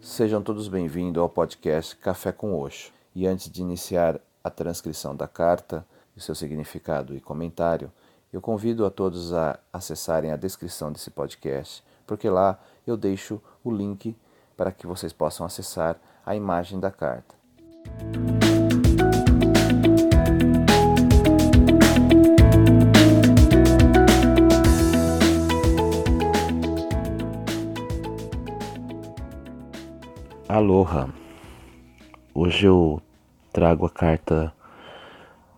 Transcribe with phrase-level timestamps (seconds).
[0.00, 2.92] Sejam todos bem-vindos ao podcast Café com Oxo.
[3.12, 5.84] E antes de iniciar a transcrição da carta,
[6.16, 7.90] e seu significado e comentário,
[8.32, 13.72] eu convido a todos a acessarem a descrição desse podcast, porque lá eu deixo o
[13.72, 14.16] link
[14.56, 17.34] para que vocês possam acessar a imagem da carta.
[30.54, 31.12] Aloha!
[32.32, 33.02] Hoje eu
[33.52, 34.54] trago a carta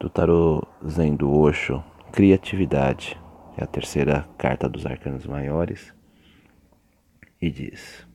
[0.01, 3.21] do tarô Zen do Osho, Criatividade.
[3.59, 5.93] É a terceira carta dos arcanos maiores.
[7.43, 8.09] E diz: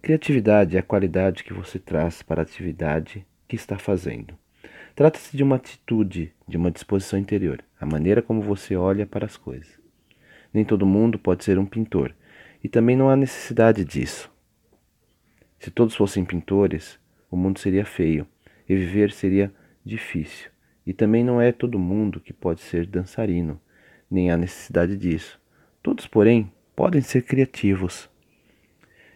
[0.00, 4.32] Criatividade é a qualidade que você traz para a atividade que está fazendo.
[4.94, 9.36] Trata-se de uma atitude, de uma disposição interior, a maneira como você olha para as
[9.36, 9.78] coisas.
[10.54, 12.14] Nem todo mundo pode ser um pintor,
[12.64, 14.31] e também não há necessidade disso.
[15.62, 16.98] Se todos fossem pintores,
[17.30, 18.26] o mundo seria feio
[18.68, 20.50] e viver seria difícil.
[20.84, 23.60] E também não é todo mundo que pode ser dançarino,
[24.10, 25.40] nem há necessidade disso.
[25.80, 28.10] Todos, porém, podem ser criativos.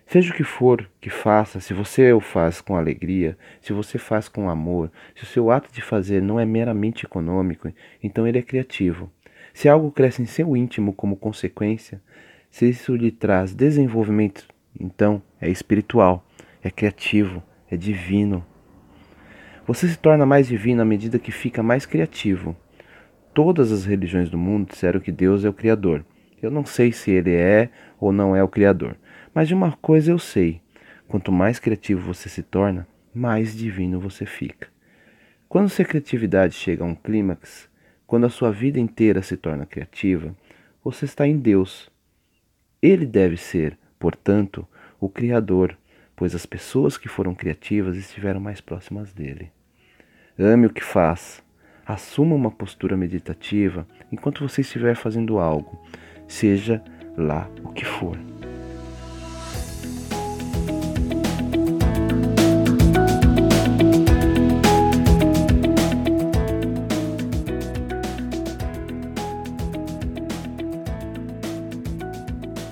[0.07, 4.29] Seja o que for que faça, se você o faz com alegria, se você faz
[4.29, 8.43] com amor, se o seu ato de fazer não é meramente econômico, então ele é
[8.43, 9.11] criativo.
[9.53, 12.01] Se algo cresce em seu íntimo como consequência,
[12.49, 14.47] se isso lhe traz desenvolvimento,
[14.79, 16.23] então é espiritual
[16.67, 18.45] é criativo, é divino.
[19.67, 22.57] Você se torna mais divino à medida que fica mais criativo.
[23.33, 26.05] Todas as religiões do mundo disseram que Deus é o Criador.
[26.43, 28.97] Eu não sei se ele é ou não é o Criador,
[29.35, 30.61] mas de uma coisa eu sei:
[31.09, 34.69] quanto mais criativo você se torna, mais divino você fica.
[35.49, 37.69] Quando sua criatividade chega a um clímax,
[38.07, 40.35] quando a sua vida inteira se torna criativa,
[40.83, 41.91] você está em Deus.
[42.83, 44.67] Ele deve ser, portanto,
[45.01, 45.77] o Criador,
[46.17, 49.53] pois as pessoas que foram criativas estiveram mais próximas dele.
[50.39, 51.45] Ame o que faz.
[51.85, 55.81] Assuma uma postura meditativa enquanto você estiver fazendo algo,
[56.27, 56.83] seja
[57.17, 58.19] lá o que for.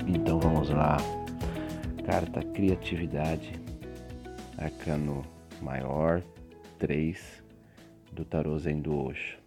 [0.07, 0.97] Então vamos lá
[2.05, 3.51] carta Criatividade,
[4.59, 5.25] arcano
[5.59, 6.21] maior
[6.77, 7.43] 3
[8.11, 9.39] do tarô Zen do Osho.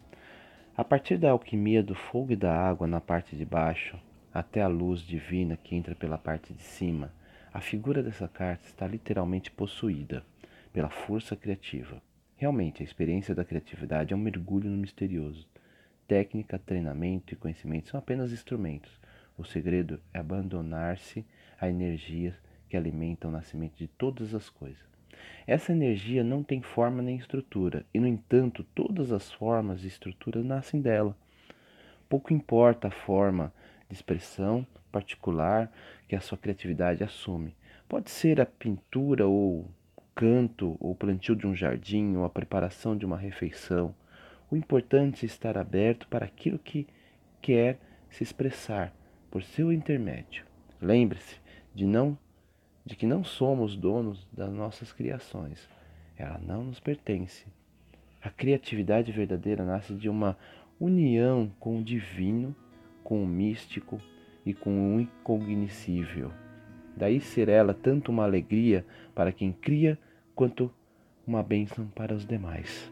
[0.77, 3.97] A partir da alquimia do fogo e da água na parte de baixo,
[4.35, 7.13] até a luz divina que entra pela parte de cima,
[7.55, 10.25] a figura dessa carta está literalmente possuída
[10.73, 12.03] pela força criativa.
[12.35, 15.47] Realmente, a experiência da criatividade é um mergulho no misterioso.
[16.09, 18.91] Técnica, treinamento e conhecimento são apenas instrumentos.
[19.37, 21.25] O segredo é abandonar-se
[21.61, 22.35] à energia
[22.69, 24.87] que alimenta o nascimento de todas as coisas.
[25.47, 30.45] Essa energia não tem forma nem estrutura, e no entanto, todas as formas e estruturas
[30.45, 31.17] nascem dela.
[32.09, 33.53] Pouco importa a forma
[33.89, 35.71] de expressão particular
[36.07, 37.57] que a sua criatividade assume.
[37.89, 39.71] Pode ser a pintura ou
[40.15, 43.95] canto, ou plantio de um jardim, ou a preparação de uma refeição.
[44.51, 46.87] O importante é estar aberto para aquilo que
[47.41, 47.79] quer
[48.11, 48.93] se expressar
[49.31, 50.45] por seu intermédio.
[50.81, 51.37] Lembre-se
[51.75, 52.19] de não
[52.89, 55.69] de que não somos donos das nossas criações.
[56.17, 57.45] Ela não nos pertence.
[58.23, 60.39] A criatividade verdadeira nasce de uma
[60.81, 62.57] união com o divino,
[63.05, 64.01] com o místico
[64.45, 66.33] e com o incognoscível.
[66.97, 69.99] Daí ser ela tanto uma alegria para quem cria
[70.35, 70.73] quanto
[71.27, 72.91] uma bênção para os demais.